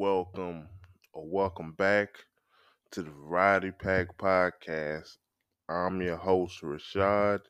[0.00, 0.66] welcome
[1.12, 2.08] or welcome back
[2.90, 5.18] to the Variety Pack Podcast.
[5.68, 7.40] I'm your host, Rashad,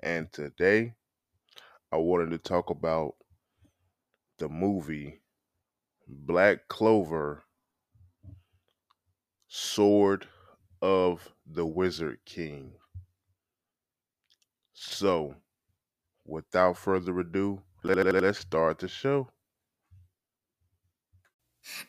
[0.00, 0.94] and today
[1.90, 3.14] I wanted to talk about
[4.38, 5.20] the movie
[6.06, 7.42] Black Clover
[9.48, 10.28] Sword
[10.80, 12.72] of the Wizard King.
[14.74, 15.34] So,
[16.24, 19.28] without further ado, let, let's start the show.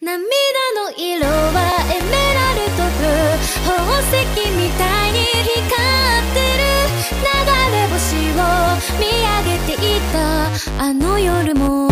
[0.02, 3.08] 涙の色はエメラルドと
[3.70, 4.12] 宝石
[4.52, 5.80] みたいに光
[6.20, 6.64] ってる
[7.08, 7.24] 流
[7.72, 8.44] れ星を
[9.00, 10.16] 見上げていた
[10.84, 11.90] あの夜も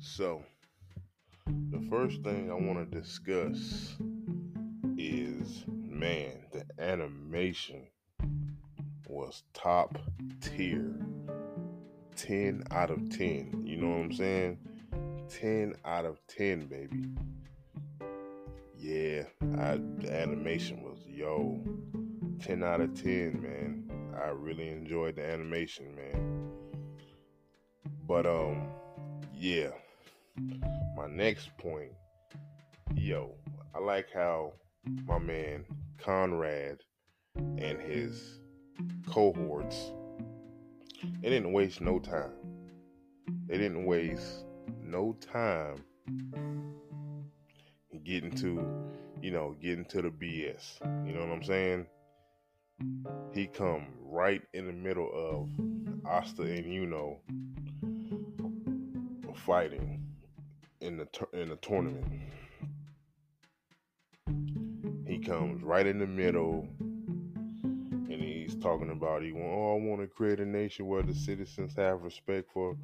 [0.00, 0.42] So,
[1.46, 3.96] the first thing I want to discuss
[4.98, 6.47] is man.
[6.78, 7.86] Animation
[9.08, 9.98] was top
[10.40, 10.94] tier.
[12.16, 13.62] 10 out of 10.
[13.64, 14.58] You know what I'm saying?
[15.28, 17.04] 10 out of 10, baby.
[18.76, 19.24] Yeah,
[19.58, 21.60] I, the animation was, yo,
[22.40, 23.90] 10 out of 10, man.
[24.16, 26.50] I really enjoyed the animation, man.
[28.06, 28.68] But, um,
[29.34, 29.70] yeah.
[30.96, 31.92] My next point,
[32.94, 33.34] yo,
[33.74, 34.52] I like how
[35.06, 35.64] my man
[35.98, 36.82] Conrad
[37.36, 38.40] and his
[39.06, 39.92] cohorts,
[41.20, 42.32] they didn't waste no time.
[43.46, 44.44] They didn't waste
[44.82, 45.84] no time
[48.04, 48.64] getting to,
[49.20, 50.80] you know, getting to the BS.
[51.06, 51.86] You know what I'm saying?
[53.32, 55.50] He come right in the middle of
[56.06, 57.18] Asta and Yuno
[59.48, 60.02] fighting
[60.80, 62.04] in the in the tournament.
[65.08, 69.46] He comes right in the middle, and he's talking about he want.
[69.46, 72.76] Oh, I want to create a nation where the citizens have respect for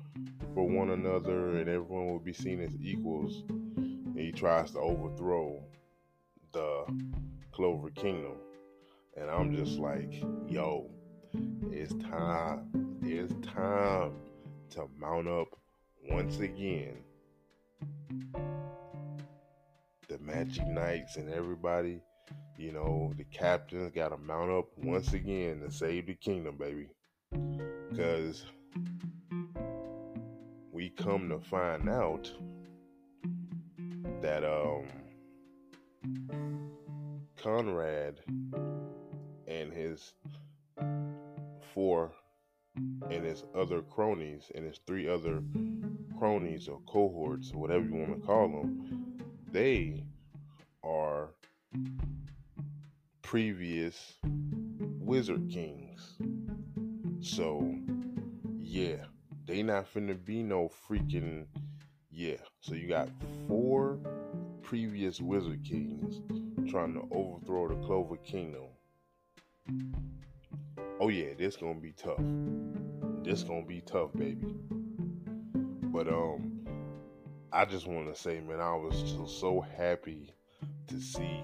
[0.55, 3.45] for one another, and everyone will be seen as equals.
[3.77, 5.63] And he tries to overthrow
[6.53, 6.87] the
[7.53, 8.39] Clover Kingdom,
[9.19, 10.15] and I'm just like,
[10.49, 10.91] yo,
[11.71, 12.71] it's time.
[13.03, 14.13] It's time
[14.71, 15.49] to mount up
[16.09, 16.97] once again
[20.09, 22.01] the Magic Knights and everybody,
[22.57, 26.89] you know, the captain's got to mount up once again to save the kingdom, baby.
[27.91, 28.45] Because
[30.73, 32.31] we come to find out
[34.23, 34.85] that um
[37.37, 38.21] Conrad
[39.47, 40.15] and his
[41.75, 42.13] four
[43.11, 45.43] and his other cronies and his three other
[46.19, 49.15] cronies or cohorts, or whatever you want to call them,
[49.53, 50.03] they
[50.83, 51.29] are
[53.35, 54.15] previous
[55.01, 56.19] wizard kings.
[57.21, 57.75] So,
[58.61, 59.07] yeah,
[59.45, 61.47] they not finna be no freaking
[62.13, 62.37] yeah.
[62.61, 63.09] So you got
[63.49, 63.99] four
[64.63, 66.21] previous wizard kings
[66.71, 68.69] trying to overthrow the Clover Kingdom.
[71.01, 72.23] Oh yeah, this gonna be tough.
[73.25, 74.55] This gonna be tough, baby.
[75.83, 76.65] But um,
[77.53, 80.33] I just want to say, man, I was just so happy
[80.87, 81.43] to see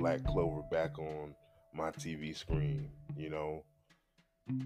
[0.00, 1.34] Black Clover back on
[1.74, 2.88] my TV screen.
[3.18, 3.64] You know,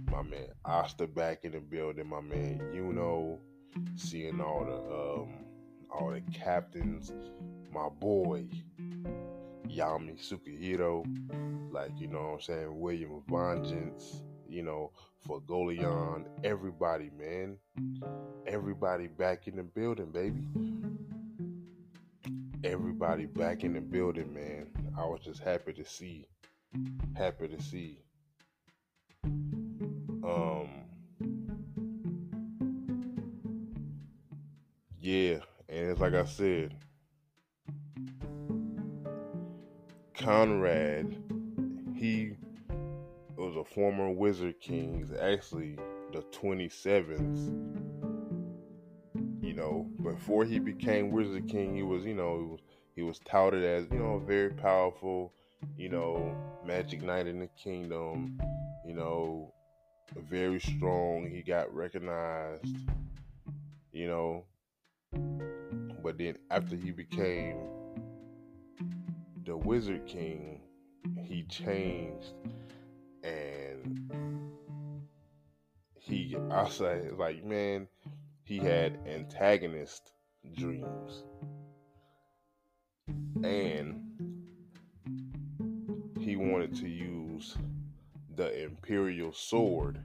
[0.09, 2.09] my man Asta back in the building.
[2.09, 3.41] My man, you know,
[3.97, 5.45] seeing all the um,
[5.91, 7.13] all the captains.
[7.73, 8.47] My boy
[9.67, 11.05] Yami Sukehiro,
[11.73, 14.93] like you know what I'm saying, William Vangeance, you know,
[15.27, 17.57] Fuegoleon, everybody, man.
[18.47, 20.47] Everybody back in the building, baby.
[22.63, 24.84] Everybody back in the building, man.
[24.97, 26.27] I was just happy to see.
[27.17, 27.99] Happy to see.
[30.25, 30.69] Um
[35.01, 36.75] Yeah, and it's like I said,
[40.15, 41.15] Conrad,
[41.95, 42.37] he
[43.37, 45.07] was a former Wizard King.
[45.07, 45.77] He's actually
[46.13, 47.53] the 27th.
[49.43, 52.61] You know, before he became Wizard King, he was, you know, he was,
[52.95, 55.33] he was touted as, you know, a very powerful,
[55.77, 58.41] you know, Magic Knight in the Kingdom,
[58.87, 59.53] you know,
[60.31, 61.29] very strong.
[61.29, 62.67] He got recognized,
[63.93, 64.45] you know.
[66.03, 67.57] But then after he became
[69.45, 70.61] the Wizard King,
[71.23, 72.33] he changed
[73.23, 74.13] and
[75.99, 77.89] he I say like man,
[78.43, 80.13] he had antagonist
[80.55, 81.25] dreams.
[83.43, 84.01] And
[86.21, 87.57] he wanted to use
[88.37, 89.99] the Imperial Sword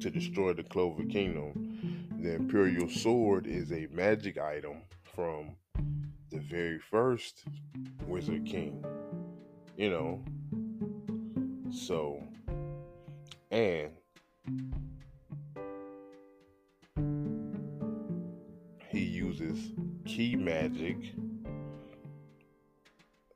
[0.00, 2.08] to destroy the Clover Kingdom.
[2.20, 4.82] The Imperial Sword is a magic item
[5.14, 5.56] from
[6.30, 7.44] the very first
[8.06, 8.84] Wizard King.
[9.76, 10.24] You know,
[11.70, 12.22] so,
[13.50, 13.90] and
[19.42, 19.72] uses
[20.04, 20.96] key magic.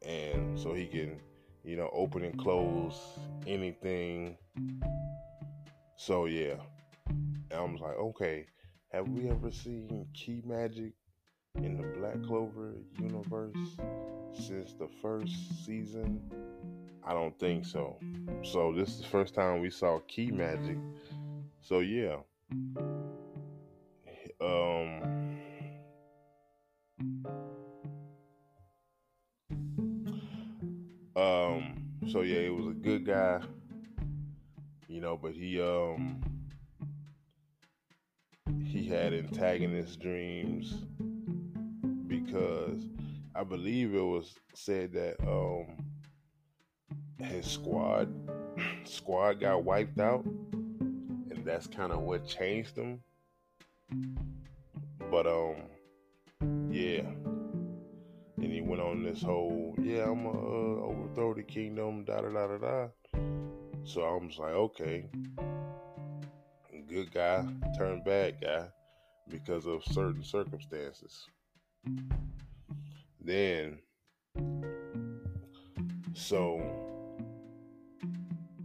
[0.02, 1.20] And so he can
[1.64, 3.00] you know open and close
[3.46, 4.36] anything.
[5.96, 6.56] So yeah.
[7.54, 8.46] I was like okay
[8.92, 10.92] have we ever seen key magic
[11.56, 13.56] in the black clover universe
[14.32, 16.20] since the first season?
[17.04, 17.98] I don't think so.
[18.42, 20.78] So this is the first time we saw key magic.
[21.60, 22.16] So yeah.
[24.40, 25.05] Um
[31.16, 31.76] Um,
[32.08, 33.40] so yeah, it was a good guy,
[34.86, 36.20] you know, but he um
[38.62, 40.84] he had antagonist dreams
[42.06, 42.82] because
[43.34, 45.86] I believe it was said that um
[47.18, 48.12] his squad
[48.84, 53.00] squad got wiped out and that's kind of what changed him.
[55.10, 55.56] But um
[56.70, 57.25] yeah, he
[58.76, 62.58] went on this whole, yeah, I'm gonna uh, overthrow the kingdom, da da da da
[62.58, 62.88] da.
[63.84, 65.08] So I'm just like, okay,
[66.88, 67.44] good guy
[67.78, 68.66] turned bad guy
[69.28, 71.26] because of certain circumstances.
[73.20, 73.78] Then,
[76.14, 76.60] so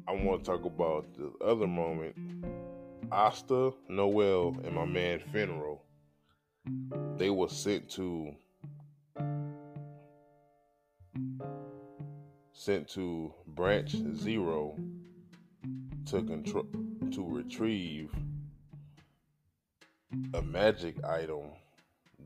[0.07, 2.15] I want to talk about the other moment.
[3.11, 5.79] Asta, Noel, and my man Finral,
[7.17, 8.33] they were sent to
[12.61, 14.77] sent to branch zero
[16.05, 16.67] to control
[17.11, 18.11] to retrieve
[20.35, 21.41] a magic item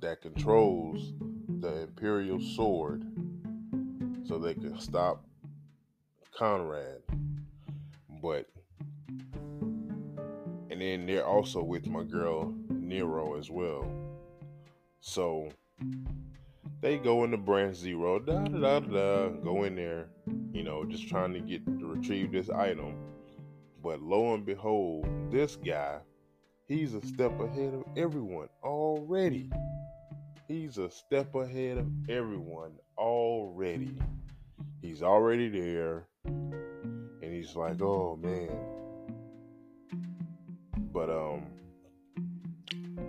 [0.01, 1.13] that controls
[1.61, 3.05] the imperial sword
[4.27, 5.23] so they can stop
[6.37, 7.01] Conrad.
[8.21, 8.49] But
[10.69, 13.89] and then they're also with my girl Nero as well.
[14.99, 15.47] So
[16.85, 20.05] they go into branch zero, da da da da, go in there,
[20.53, 22.93] you know, just trying to get to retrieve this item.
[23.81, 25.97] But lo and behold, this guy,
[26.67, 29.49] he's a step ahead of everyone already.
[30.47, 33.97] He's a step ahead of everyone already.
[34.79, 36.05] He's already there.
[36.25, 38.59] And he's like, oh man.
[40.93, 41.47] But um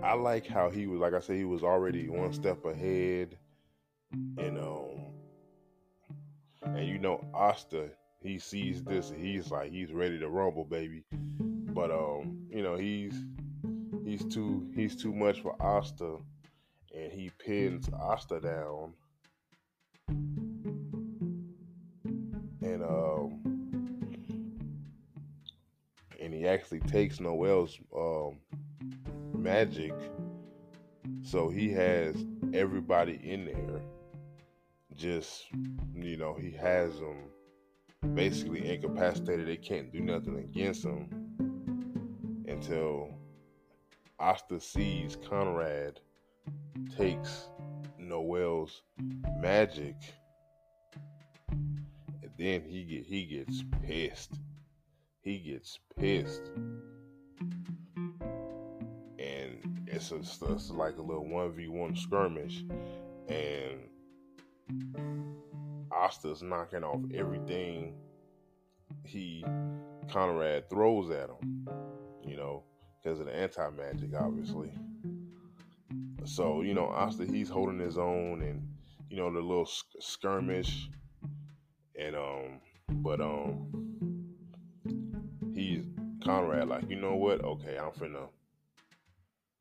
[0.01, 3.37] I like how he was like I said, he was already one step ahead
[4.11, 5.07] and um
[6.63, 7.89] and you know Asta
[8.21, 11.03] he sees this and he's like he's ready to rumble baby.
[11.11, 13.13] But um you know he's
[14.03, 16.17] he's too he's too much for Asta
[16.95, 18.93] and he pins Asta down.
[22.61, 23.41] And um
[26.19, 28.39] and he actually takes Noel's um
[29.33, 29.93] magic.
[31.21, 32.15] So he has
[32.53, 33.81] everybody in there
[34.97, 35.45] just
[35.93, 37.29] you know he has them
[38.15, 39.47] basically incapacitated.
[39.47, 41.07] They can't do nothing against him
[42.47, 43.13] until
[44.19, 45.99] Asta sees Conrad
[46.97, 47.49] takes
[47.99, 48.81] Noel's
[49.39, 49.95] magic,
[51.49, 54.33] and then he get he gets pissed.
[55.21, 56.49] He gets pissed,
[59.19, 62.63] and it's, a, it's like a little one v one skirmish,
[63.27, 63.89] and
[65.93, 67.95] Asta's knocking off everything
[69.03, 69.43] he
[70.11, 71.67] Conrad throws at him,
[72.23, 72.63] you know,
[73.01, 74.71] because of the anti magic, obviously.
[76.25, 78.67] So you know, Asta he's holding his own, and
[79.09, 79.69] you know the little
[79.99, 80.89] skirmish,
[81.99, 82.59] and um,
[82.89, 83.67] but um,
[85.53, 85.85] he's
[86.23, 87.41] Conrad like, you know what?
[87.43, 88.27] Okay, I'm finna,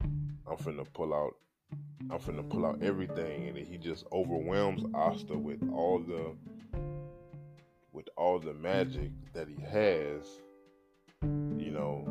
[0.02, 1.34] I'm finna pull out
[2.10, 6.34] I'm finna pull out everything, and he just overwhelms Asta with all the
[7.92, 10.40] with all the magic that he has,
[11.22, 12.06] you know.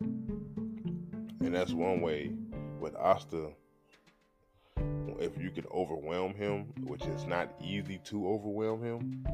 [0.00, 2.32] And that's one way
[2.80, 3.50] with Asta.
[5.20, 9.26] If you can overwhelm him, which is not easy to overwhelm him,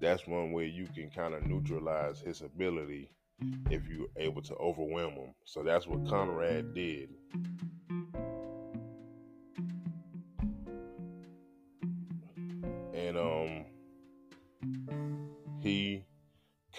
[0.00, 3.10] that's one way you can kind of neutralize his ability
[3.70, 5.34] if you're able to overwhelm him.
[5.44, 7.10] So that's what Conrad did.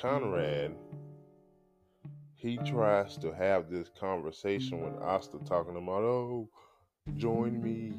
[0.01, 0.75] Conrad
[2.35, 6.49] he tries to have this conversation with Asta talking about, oh,
[7.17, 7.93] join me.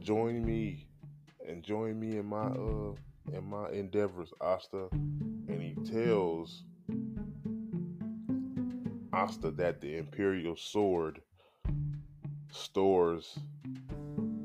[0.00, 0.88] Join me
[1.48, 2.94] and join me in my uh
[3.32, 4.88] in my endeavors, Asta.
[4.90, 6.64] And he tells
[9.12, 11.20] Asta that the Imperial Sword
[12.50, 13.38] stores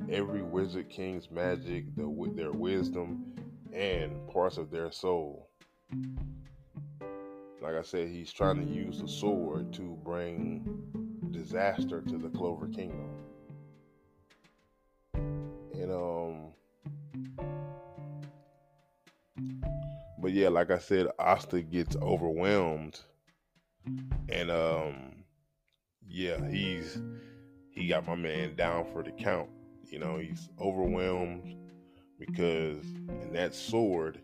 [0.07, 3.34] every Wizard King's magic, the, their wisdom,
[3.75, 5.50] and parts of their soul.
[7.62, 10.65] Like I said, he's trying to use the sword to bring
[11.32, 13.10] disaster to the Clover Kingdom.
[15.13, 16.53] And um
[20.20, 23.00] but yeah, like I said, Asta gets overwhelmed
[24.29, 25.12] and um
[26.08, 27.01] yeah, he's
[27.72, 29.50] he got my man down for the count.
[29.84, 31.55] You know, he's overwhelmed
[32.19, 32.84] because
[33.22, 34.19] in that sword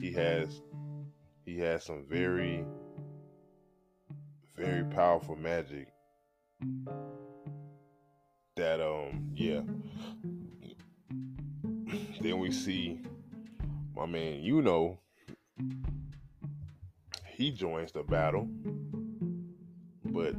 [0.00, 0.60] he has
[1.44, 2.64] he has some very
[4.56, 5.88] very powerful magic
[8.56, 9.60] that um yeah.
[12.20, 12.98] Then we see
[13.94, 14.98] my man you know
[17.28, 18.48] he joins the battle
[20.06, 20.34] but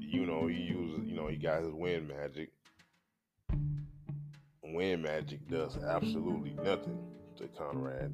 [0.00, 2.50] you know he uses you know he got his wind magic
[4.74, 6.98] wind magic does absolutely nothing
[7.36, 8.12] to conrad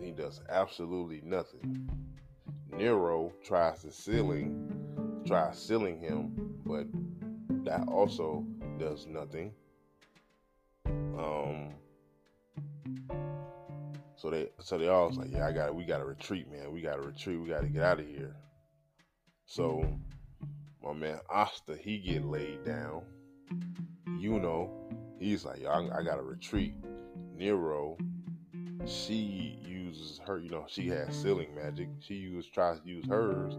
[0.00, 1.88] he does absolutely nothing
[2.76, 6.32] nero tries to sealing tries sealing him
[6.64, 6.86] but
[7.64, 8.44] that also
[8.78, 9.52] does nothing
[11.18, 11.72] um
[14.16, 16.72] so they so they all was like, yeah, I got we got to retreat, man.
[16.72, 17.40] We got to retreat.
[17.40, 18.34] We got to get out of here.
[19.44, 19.84] So
[20.82, 23.02] my man Asta, he get laid down.
[24.18, 24.70] You know,
[25.18, 26.74] he's like, I, I got to retreat.
[27.36, 27.96] Nero,
[28.86, 30.38] she uses her.
[30.38, 31.88] You know, she has sealing magic.
[32.00, 33.54] She uses tries to use hers.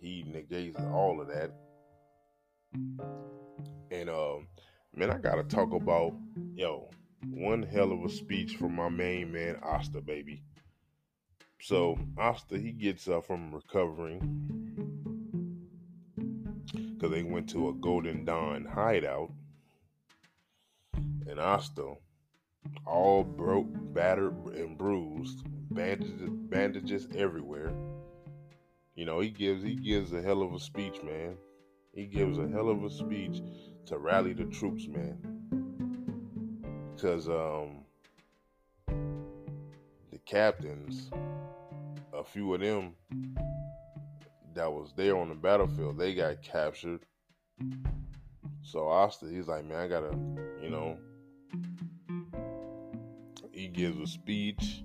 [0.00, 1.52] He negates all of that.
[3.90, 4.48] And um,
[4.94, 6.14] man, I gotta talk about
[6.54, 6.90] yo
[7.26, 10.42] one hell of a speech from my main man, Asta, baby.
[11.60, 15.27] So, Asta, he gets up from recovering
[16.98, 19.30] because they went to a Golden Dawn hideout.
[20.94, 21.94] And Asta,
[22.86, 27.72] all broke, battered, and bruised, bandages, bandages everywhere.
[28.94, 31.36] You know, he gives he gives a hell of a speech, man.
[31.94, 33.42] He gives a hell of a speech
[33.86, 35.38] to rally the troops, man
[36.98, 37.84] because um,
[40.10, 41.10] the captains,
[42.12, 42.94] a few of them
[44.58, 47.06] that was there on the battlefield, they got captured.
[48.62, 50.10] So Asta, he's like, man, I gotta,
[50.60, 50.98] you know.
[53.52, 54.82] He gives a speech,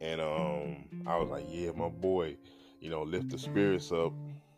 [0.00, 2.36] and um, I was like, yeah, my boy,
[2.80, 4.12] you know, lift the spirits up,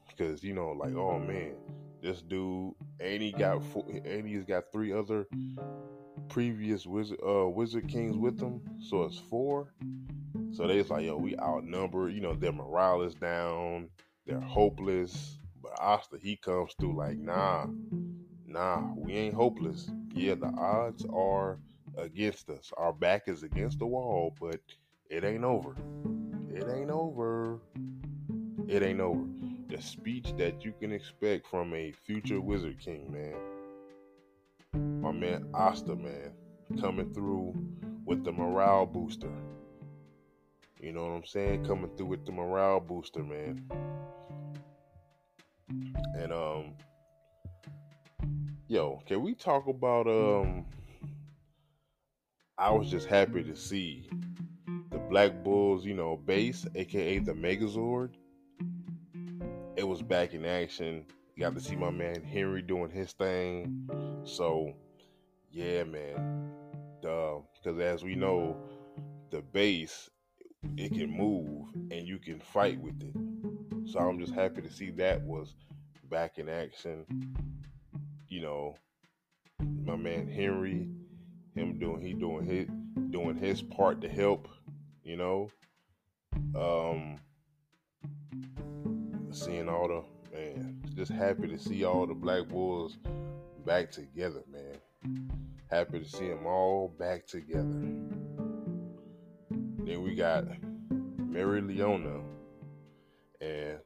[0.08, 1.54] because you know, like, oh man,
[2.02, 5.26] this dude, and he got, four, and he's got three other
[6.28, 9.72] previous wizard uh wizard kings with them, so it's four.
[10.52, 12.12] So they was like, yo, we outnumbered.
[12.12, 13.88] You know, their morale is down.
[14.26, 14.48] They're mm-hmm.
[14.48, 15.38] hopeless.
[15.62, 17.66] But Asta, he comes through like, nah,
[18.46, 19.90] nah, we ain't hopeless.
[20.14, 21.58] Yeah, the odds are
[21.96, 22.72] against us.
[22.76, 24.60] Our back is against the wall, but
[25.10, 25.76] it ain't over.
[26.52, 27.60] It ain't over.
[28.68, 29.24] It ain't over.
[29.68, 33.34] The speech that you can expect from a future Wizard King, man
[35.06, 36.32] my man Asta, man,
[36.80, 37.54] coming through
[38.04, 39.30] with the morale booster.
[40.86, 41.64] You know what I'm saying?
[41.64, 43.60] Coming through with the morale booster, man.
[46.16, 46.74] And um
[48.68, 50.64] yo, can we talk about um
[52.56, 54.08] I was just happy to see
[54.92, 58.10] the Black Bulls, you know, base, aka the Megazord.
[59.74, 61.04] It was back in action.
[61.36, 63.90] Got to see my man Henry doing his thing.
[64.22, 64.72] So
[65.50, 66.52] yeah, man.
[67.00, 68.56] Because as we know,
[69.30, 70.10] the base
[70.76, 73.90] it can move and you can fight with it.
[73.90, 75.54] So I'm just happy to see that was
[76.10, 77.04] back in action.
[78.28, 78.76] You know,
[79.84, 80.88] my man Henry,
[81.54, 82.68] him doing he doing his
[83.10, 84.48] doing his part to help.
[85.04, 85.50] You know,
[86.54, 87.16] um,
[89.30, 92.98] seeing all the man, just happy to see all the Black Bulls
[93.64, 95.30] back together, man.
[95.70, 97.82] Happy to see them all back together.
[99.86, 100.46] Then we got
[100.90, 102.20] Mereoleona
[103.40, 103.78] and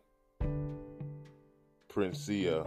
[1.93, 2.67] Princia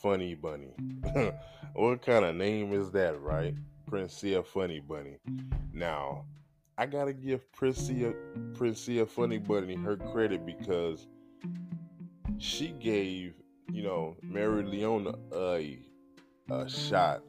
[0.00, 0.76] Funny Bunny.
[1.74, 3.56] what kind of name is that, right?
[3.90, 5.18] Princia Funny Bunny.
[5.72, 6.26] Now,
[6.78, 8.14] I gotta give Princia
[8.52, 11.08] Princia Funny Bunny her credit because
[12.38, 13.34] she gave,
[13.72, 15.80] you know, Mereoleona a
[16.48, 17.22] a shot.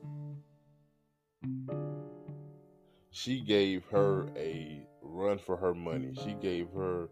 [3.16, 6.14] She gave her a run for her money.
[6.22, 7.08] She gave her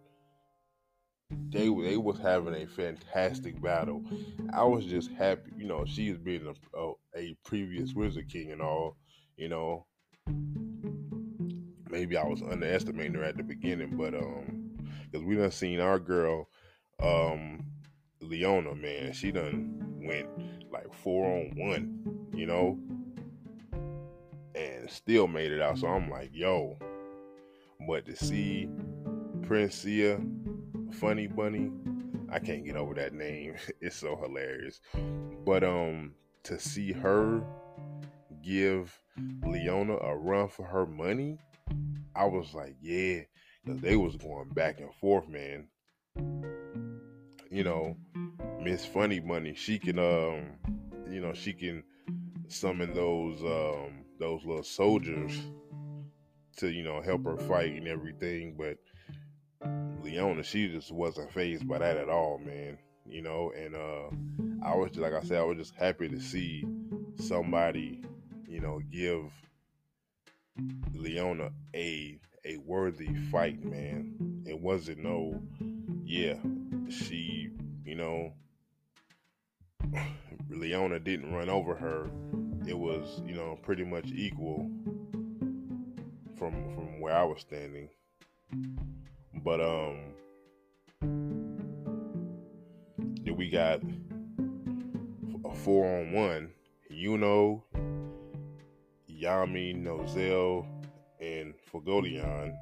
[1.49, 4.03] they they was having a fantastic battle.
[4.51, 8.51] I was just happy, you know, she has been a, a, a previous Wizard King
[8.51, 8.97] and all,
[9.37, 9.85] you know.
[11.89, 14.77] Maybe I was underestimating her at the beginning, but um,
[15.09, 16.49] because we done seen our girl,
[17.01, 17.65] um,
[18.19, 20.27] Leona, man, she done went
[20.69, 22.77] like four on one, you know,
[24.83, 25.77] and still made it out.
[25.77, 26.77] So I'm like, yo,
[27.87, 28.67] but to see
[29.41, 30.21] Princia
[30.93, 31.71] Funny Bunny.
[32.29, 33.55] I can't get over that name.
[33.81, 34.79] It's so hilarious.
[35.45, 36.13] But um
[36.43, 37.43] to see her
[38.43, 38.99] give
[39.45, 41.37] Leona a run for her money,
[42.15, 43.21] I was like, yeah,
[43.63, 45.67] because they was going back and forth, man.
[47.49, 47.95] You know,
[48.61, 50.57] Miss Funny Bunny, she can um,
[51.09, 51.83] you know, she can
[52.47, 55.37] summon those um those little soldiers
[56.55, 58.77] to, you know, help her fight and everything, but
[60.01, 62.77] Leona, she just wasn't phased by that at all, man.
[63.05, 66.63] You know, and uh I was like I said, I was just happy to see
[67.17, 68.01] somebody,
[68.47, 69.25] you know, give
[70.93, 74.43] Leona a a worthy fight, man.
[74.45, 75.41] It wasn't no,
[76.05, 76.35] yeah,
[76.89, 77.49] she,
[77.83, 78.33] you know,
[80.49, 82.09] Leona didn't run over her.
[82.67, 84.69] It was, you know, pretty much equal
[86.37, 87.89] from from where I was standing.
[89.43, 90.13] But um
[93.35, 93.81] we got
[95.43, 96.49] a four on one.
[96.91, 97.61] Yuno,
[99.11, 100.65] Yami, Nozel,
[101.19, 102.55] and Fuegoleon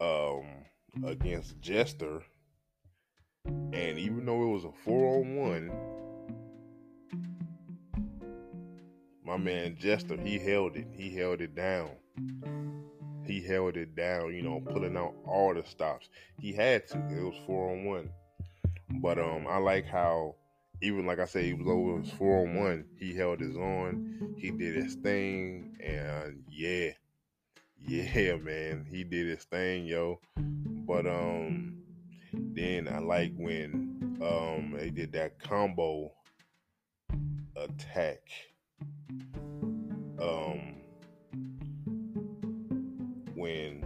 [0.00, 0.44] um
[1.04, 2.22] against Jester.
[3.44, 5.70] And even though it was a four on one,
[9.32, 10.86] my man Jester, he held it.
[10.92, 11.90] He held it down
[13.24, 16.08] he held it down, you know, pulling out all the stops.
[16.38, 16.98] He had to.
[16.98, 18.10] It was four on one.
[19.00, 20.34] But um I like how
[20.82, 22.84] even like I said, he was over it was four on one.
[22.98, 24.34] He held his own.
[24.36, 26.90] He did his thing and yeah.
[27.80, 28.86] Yeah, man.
[28.88, 30.20] He did his thing, yo.
[30.36, 31.78] But um
[32.32, 36.12] then I like when um they did that combo
[37.56, 38.20] attack.
[40.20, 40.76] Um
[43.34, 43.84] when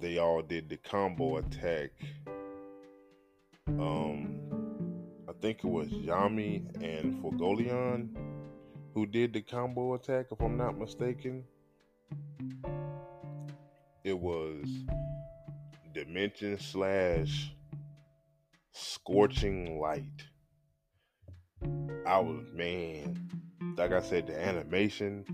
[0.00, 1.90] they all did the combo attack.
[3.66, 4.40] Um,
[5.28, 8.08] I think it was Yami and Fuegoleon
[8.94, 11.44] who did the combo attack, if I'm not mistaken.
[14.02, 14.64] It was
[15.94, 17.54] Dimension slash
[18.72, 20.24] Scorching Light.
[22.06, 23.27] I was, man,
[23.78, 25.24] like I said, the animation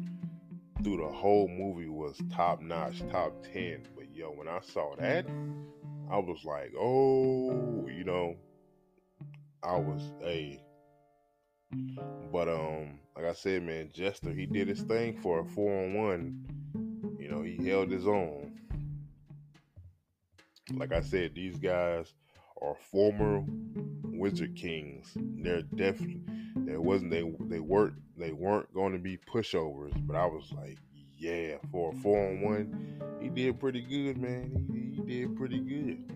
[0.83, 3.89] through the whole movie was top notch, top 10.
[3.97, 5.25] But yo, when I saw that,
[6.11, 8.37] I was like, oh, you know,
[9.63, 10.61] I was a.
[12.31, 15.95] But um, like I said, man, Jester he did his thing for a four on
[15.95, 16.45] one.
[17.19, 18.61] You know, he held his own.
[20.75, 22.13] Like I said, these guys
[22.61, 23.43] are former
[24.03, 25.13] Wizard Kings.
[25.17, 26.21] They're definitely
[26.65, 30.79] there wasn't they they weren't they weren't going to be pushovers, but I was like,
[31.19, 34.67] yeah, for a four on one, he did pretty good, man.
[34.73, 36.13] He, he did pretty good.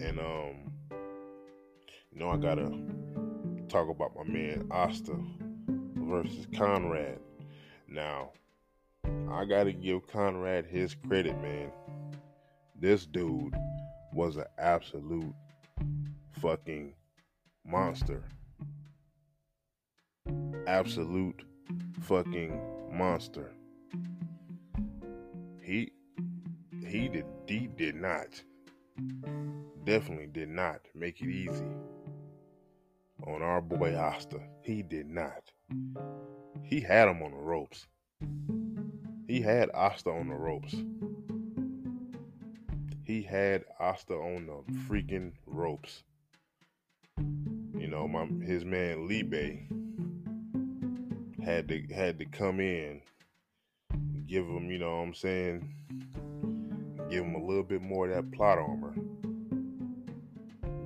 [0.00, 0.72] And um,
[2.12, 2.70] you know, I gotta
[3.68, 5.16] talk about my man Asta
[5.96, 7.18] versus Conrad.
[7.88, 8.30] Now,
[9.30, 11.70] I gotta give Conrad his credit, man.
[12.78, 13.54] This dude
[14.12, 15.34] was an absolute
[16.40, 16.94] fucking
[17.64, 18.24] monster.
[20.66, 21.44] Absolute
[22.02, 23.52] fucking monster.
[25.60, 25.92] He
[26.86, 28.42] he did he did not
[29.84, 31.72] definitely did not make it easy
[33.26, 34.40] on our boy Asta.
[34.62, 35.52] He did not.
[36.64, 37.86] He had him on the ropes.
[39.26, 40.74] He had Asta on the ropes.
[43.04, 46.04] He had Asta on the freaking ropes
[47.92, 49.68] know, my his man Liebe
[51.44, 53.02] had to had to come in,
[54.26, 55.74] give him, you know what I'm saying,
[57.10, 58.94] give him a little bit more of that plot armor.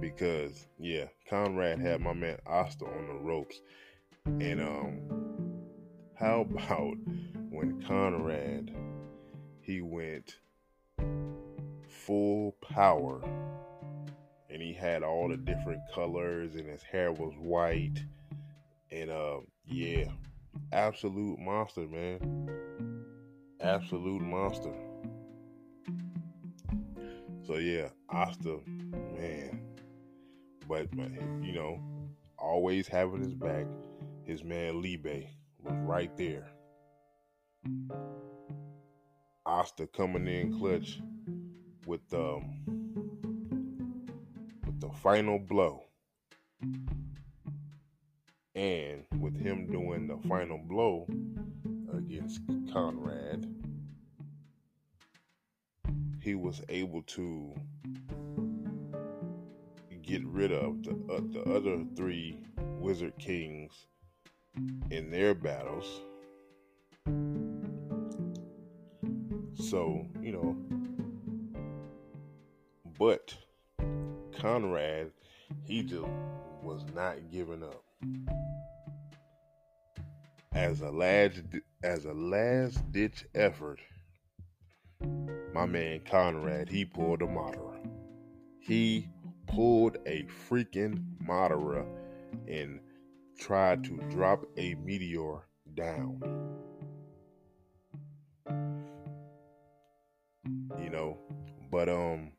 [0.00, 3.60] because yeah, Conrad had my man Asta on the ropes,
[4.24, 4.98] and um,
[6.14, 6.96] how about
[7.50, 8.74] when Conrad
[9.60, 10.36] he went
[11.88, 13.20] full power
[14.56, 18.02] and he had all the different colors and his hair was white.
[18.90, 20.06] And uh yeah.
[20.72, 22.48] Absolute monster man.
[23.60, 24.72] Absolute monster.
[27.46, 28.56] So yeah asta
[29.18, 29.60] man.
[30.66, 30.90] But
[31.42, 31.78] you know
[32.38, 33.66] always having his back
[34.24, 35.26] his man liebe
[35.62, 36.48] was right there.
[39.44, 41.02] Asta coming in clutch
[41.86, 42.85] with um
[44.86, 45.82] the final blow.
[48.54, 51.06] And with him doing the final blow
[51.92, 52.40] against
[52.72, 53.46] Conrad,
[56.22, 57.54] he was able to
[60.02, 62.38] get rid of the, uh, the other three
[62.78, 63.72] Wizard Kings
[64.90, 66.00] in their battles.
[69.54, 70.56] So, you know,
[72.98, 73.36] but
[74.40, 75.12] Conrad,
[75.64, 76.06] he just
[76.62, 77.82] was not giving up.
[80.52, 81.40] As a last
[81.82, 83.80] as a last ditch effort,
[85.52, 87.78] my man Conrad, he pulled a Madara.
[88.60, 89.08] He
[89.46, 91.86] pulled a freaking Madara
[92.48, 92.80] and
[93.38, 96.20] tried to drop a meteor down.
[100.78, 101.18] You know,
[101.70, 102.32] but um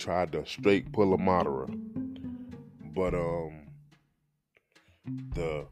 [0.00, 1.68] tried to straight pull a Madara.
[2.94, 3.66] But um
[5.34, 5.66] the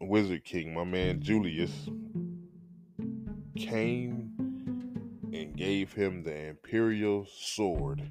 [0.00, 1.88] Wizard King, my man Julius,
[3.56, 4.32] came
[5.32, 8.10] and gave him the Imperial Sword.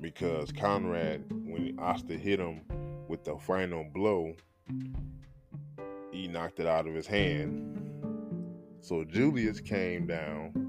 [0.00, 2.62] Because Conrad, when Asta hit him
[3.08, 4.32] with the final blow,
[6.12, 7.74] he knocked it out of his hand.
[8.80, 10.67] So Julius came down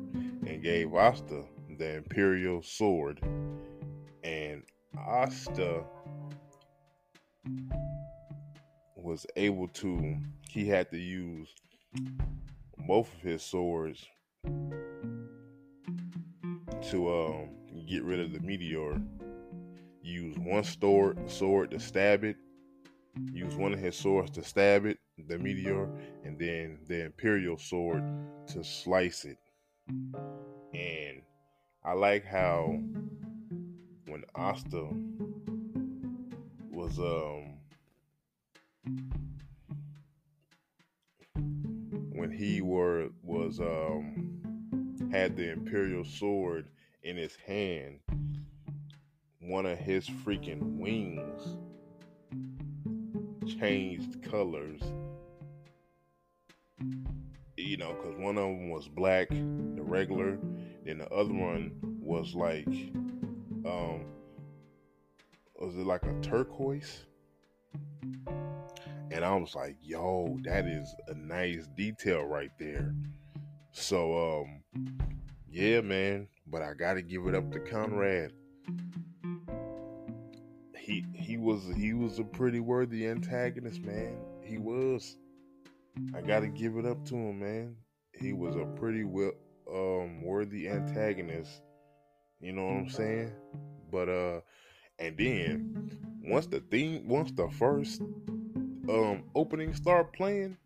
[0.50, 1.44] and gave Asta
[1.78, 3.22] the Imperial Sword.
[4.24, 4.64] And
[4.98, 5.84] Asta
[8.96, 10.18] was able to,
[10.50, 11.54] he had to use
[12.88, 14.04] both of his swords
[14.44, 14.50] to
[17.10, 17.50] um,
[17.88, 19.00] get rid of the meteor.
[20.02, 22.38] Use one sword, sword to stab it,
[23.32, 25.90] use one of his swords to stab it, the meteor,
[26.24, 28.04] and then the Imperial sword
[28.48, 29.38] to slice it.
[29.90, 31.22] And
[31.84, 32.80] I like how
[34.06, 34.88] when Asta
[36.72, 37.58] was um
[42.12, 46.68] when he were was um had the imperial sword
[47.04, 48.00] in his hand
[49.40, 51.58] one of his freaking wings
[53.60, 54.82] changed colors
[57.70, 60.40] you know, because one of them was black, the regular,
[60.84, 62.68] then the other one was like,
[63.64, 64.06] um,
[65.60, 67.06] was it like a turquoise?
[69.12, 72.96] And I was like, yo, that is a nice detail right there.
[73.72, 74.64] So, um,
[75.48, 78.34] yeah, man, but I gotta give it up to Conrad.
[80.76, 84.18] He he was he was a pretty worthy antagonist, man.
[84.44, 85.18] He was.
[86.16, 87.76] I gotta give it up to him, man.
[88.14, 89.34] He was a pretty well
[89.72, 91.62] um worthy antagonist.
[92.40, 93.32] You know what I'm saying?
[93.92, 94.42] But uh
[94.98, 98.02] and then once the theme once the first
[98.90, 100.58] um opening start playing,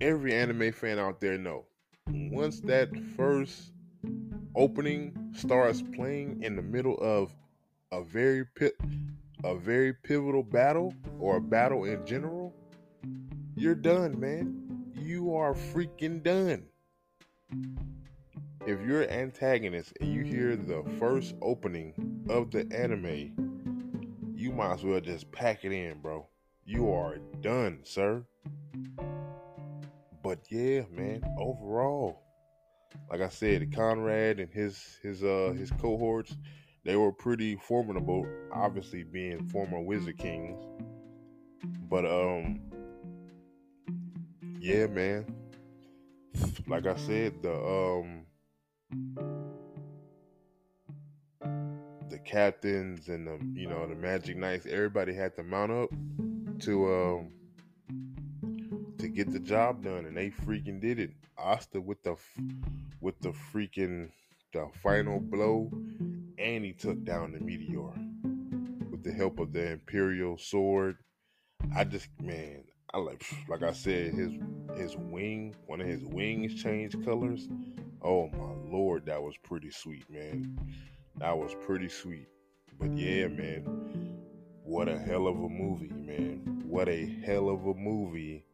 [0.00, 1.66] every anime fan out there know.
[2.08, 3.72] Once that first
[4.54, 7.34] opening starts playing in the middle of
[7.92, 8.74] a very pit
[9.44, 12.39] a very pivotal battle or a battle in general,
[13.60, 14.90] you're done, man.
[14.94, 16.64] You are freaking done.
[18.66, 21.92] If you're an antagonist and you hear the first opening
[22.30, 26.26] of the anime, you might as well just pack it in, bro.
[26.64, 28.24] You are done, sir.
[30.22, 32.22] But yeah, man, overall,
[33.10, 36.34] like I said, Conrad and his his uh his cohorts,
[36.86, 40.64] they were pretty formidable, obviously being former Wizard Kings.
[41.90, 42.69] But um
[44.60, 45.24] yeah, man.
[46.66, 48.26] Like I said, the um
[52.10, 55.90] the captains and the you know the Magic Knights, everybody had to mount up
[56.60, 57.32] to um
[58.98, 61.12] to get the job done, and they freaking did it.
[61.38, 62.16] Asta with the
[63.00, 64.10] with the freaking
[64.52, 65.70] the final blow,
[66.38, 67.92] and he took down the meteor
[68.90, 70.98] with the help of the Imperial sword.
[71.74, 74.32] I just man, I like like I said, his
[74.76, 77.48] his wing, one of his wings changed colors.
[78.02, 80.58] Oh my lord, that was pretty sweet, man.
[81.16, 82.28] That was pretty sweet.
[82.78, 83.62] But yeah, man,
[84.64, 86.62] what a hell of a movie, man.
[86.66, 88.44] What a hell of a movie.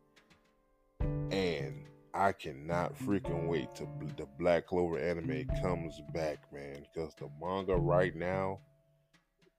[1.31, 6.85] And I cannot freaking wait till the Black Clover anime comes back, man.
[6.93, 8.61] Because the manga right now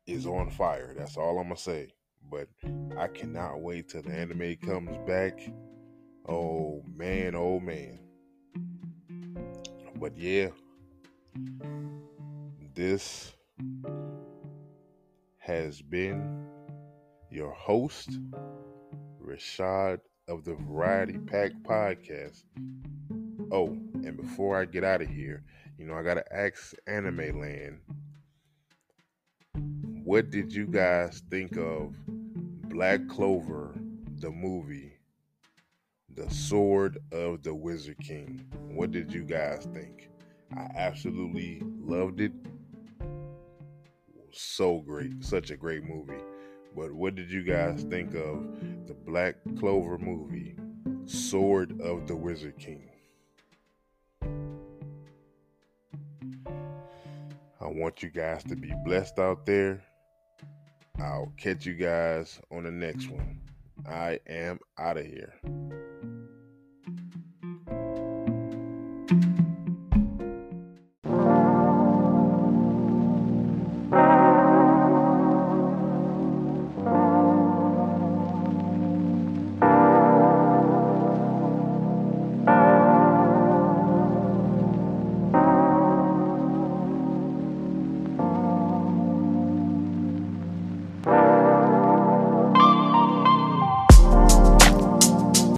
[0.06, 0.94] is on fire.
[0.98, 1.90] That's all I'm gonna say.
[2.30, 2.48] But
[2.98, 5.40] I cannot wait till the anime comes back.
[6.28, 8.00] Oh man, oh man.
[10.00, 10.50] But yeah,
[12.76, 13.34] this
[15.40, 16.46] has been
[17.32, 18.10] your host,
[19.24, 22.44] Rashad of the Variety Pack Podcast.
[23.52, 25.44] Oh, and before I get out of here,
[25.78, 27.80] you know, I got to ask Anime Land,
[30.04, 31.96] what did you guys think of
[32.78, 33.74] Black Clover,
[34.20, 35.00] the movie,
[36.14, 38.46] The Sword of the Wizard King?
[38.68, 40.12] What did you guys think?
[40.56, 42.34] I absolutely loved it.
[44.32, 45.26] So great.
[45.26, 46.22] Such a great movie.
[46.76, 48.46] But what did you guys think of
[48.86, 50.56] the Black Clover movie,
[51.06, 52.92] Sword of the Wizard King?
[57.60, 59.82] I want you guys to be blessed out there.
[61.00, 63.40] I'll catch you guys on the next one.
[63.88, 65.34] I am out of here.